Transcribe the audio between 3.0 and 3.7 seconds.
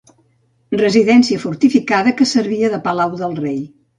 del rei.